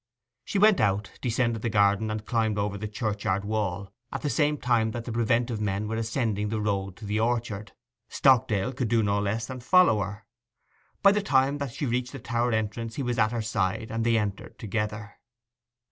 [0.43, 4.57] She went out, descended the garden, and climbed over the churchyard wall at the same
[4.57, 7.73] time that the preventive men were ascending the road to the orchard.
[8.09, 10.25] Stockdale could do no less than follow her.
[11.03, 14.03] By the time that she reached the tower entrance he was at her side, and
[14.03, 15.19] they entered together.